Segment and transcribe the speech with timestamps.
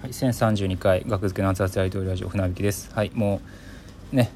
[0.00, 2.90] はい、1032回学付けの熱々大統領ラジオ船引きです。
[2.94, 3.42] はい、も
[4.14, 4.30] うね、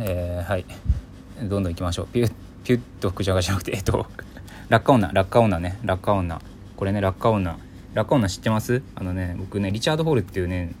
[0.00, 0.64] えー、はい、
[1.42, 2.06] どんどん行きましょう。
[2.06, 2.32] ピュッ
[2.64, 4.06] ピュッと福ちゃがじゃなくて、えっと、
[4.70, 6.40] 落下女、落下女ね、落下女。
[6.74, 7.58] これね、落下女。
[7.92, 8.80] 落下女知ってます？
[8.94, 10.72] あのね、僕ね、リチャード・ホールっていうね、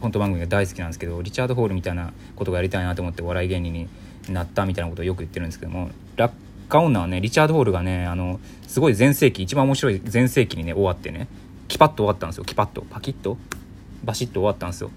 [0.00, 3.88] コント番組が大好きなんですけど、リチャード・ホールみたいなことがやりたいなと思ってお笑い芸人に
[4.28, 6.32] なったみたいなことをよく言ってるんですけども、落
[6.68, 8.38] 下女はね、リチャード・ホールがね、あの、
[8.68, 11.26] すごい全盛期、一番面白い全盛期にね、終わってね、
[11.66, 13.38] キパッと終わったんですよ、キパッと、パキッと。
[14.04, 14.90] バシッと終わったんですよ。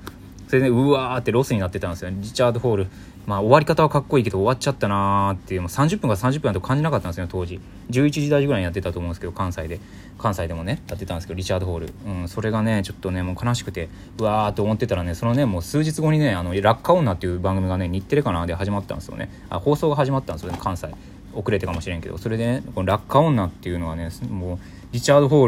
[0.47, 2.11] それで、うわーってロスになってたんですよ。
[2.11, 2.87] リチャード・ホール。
[3.25, 5.61] まあ終わり方はかっこいいけど終わっちゃったなーっていう。
[5.61, 7.59] もう30分か30分だと感じなかったんですよ当時。
[7.89, 9.79] 11時台ぐらいにやってたと思うんですけど関西で。
[10.17, 19.29] 関西でもねやってたんですけどリチャード・ホール、うん、それがねちょっとねもう悲しくてうわーって思ってたらねそのねもう数日後にね「あの落下女」っていう番組がね日テレかなで始まったんですよね。
[19.49, 20.89] あ放送が始まったんですよね関西。
[21.33, 22.17] 遅れてかもしれんけど。
[22.17, 24.59] それでねこの落下女っていうのはねもう
[24.93, 25.47] リチャード・ホー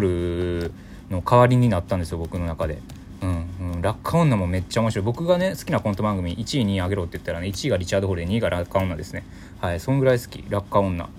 [0.65, 0.71] ル
[1.09, 2.79] の代わりになったんですよ僕の中で。
[3.77, 5.05] んうん、落下女もめっちゃ面白い。
[5.05, 9.23] 僕がね好きなコント番組1位2位あげろって言ったらね1位がリチャード・ホール2位が落下女ですね。
[9.61, 10.43] はいそんぐらい好き。
[10.49, 11.09] 落下女。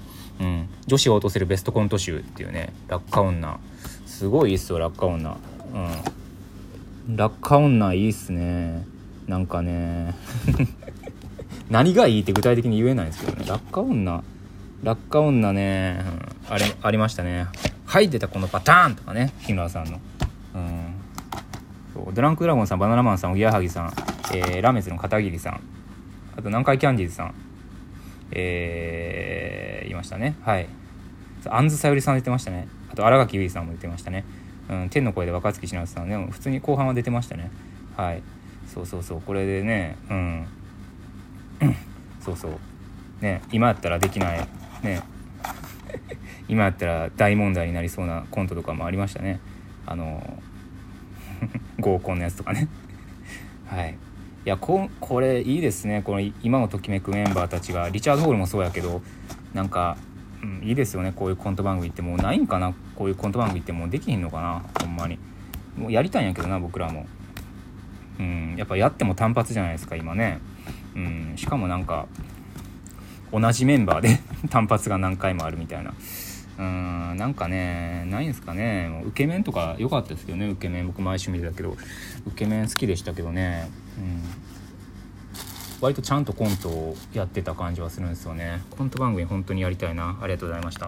[0.41, 0.69] うん。
[0.87, 3.59] 女子を落とせるベストコント集っていうね落下女。
[4.07, 5.37] すごいいいっすよ落下女。
[7.09, 7.17] うん。
[7.17, 8.85] 落下女いいっすね。
[9.27, 10.15] なんかね。
[11.71, 13.45] 何がいいって具体的に言えないんですけどね。
[13.47, 14.25] 落下女。
[14.83, 16.05] 落下女ね、
[16.49, 17.47] うん、あれありましたね。
[17.85, 20.01] はい出たこのパターンとかね日村さんの。
[22.05, 23.93] そうドランクドラゴンさんバナナマンさんおぎやはぎさん、
[24.33, 25.61] えー、ラメスの片桐さん
[26.37, 27.35] あと南海キャンディーズさん
[28.31, 30.37] えー、いましたね。
[30.43, 30.69] はい。
[31.47, 32.69] あんずさよりさん出てましたね。
[32.93, 34.25] あと新垣結衣さんも出てましたね。
[34.69, 37.51] うん天の声で若槻千夏さんでも普通に後半は出てましたね。
[37.97, 38.23] はい。
[38.67, 39.23] そうそうそう。
[39.23, 40.47] これでねうん。
[42.21, 42.53] そうそう。
[43.23, 44.47] ね今やったらできない。
[44.83, 45.01] ね。
[46.49, 49.41] 今やったら大問題になりそうなコントとかもありましたね。
[49.87, 50.43] あの
[51.93, 52.69] 合コンのやつとかね。
[53.67, 53.97] はい。
[54.47, 56.03] いやここれいいですね。
[56.03, 57.89] この今をときめくメンバーたちが。
[57.89, 59.03] リチャード・ホールもそうやけど
[59.53, 59.97] なんか、
[60.43, 61.13] うん、いいですよね。
[61.15, 62.15] こういうコント番組っても。
[62.15, 62.73] うないんかな？
[62.95, 64.63] こういうコント番組ってもうできひんのかな？
[64.81, 65.19] ほんまに。
[65.77, 67.07] もうやりたいんやけどな僕らも。
[68.19, 70.39] うんやっぱやっても単発じゃないですか今ね。
[70.97, 72.07] うんしかもなんか
[73.33, 74.19] 同じメンバーで
[74.51, 75.93] 単発が何回もあるみたいな。
[76.59, 78.89] うんなんかねないんですかね。
[78.89, 80.49] もう受け面とか良かったですけどね。
[80.49, 81.77] 受け面僕毎週見てたけど。
[82.27, 83.71] 受け面好きでしたけどね。
[83.99, 84.23] うん。
[85.81, 88.63] 割とちゃんとコントをやってた感じはするんですよね。
[88.71, 90.19] コント番組本当にやりたいな。
[90.21, 90.87] ありがとうございました。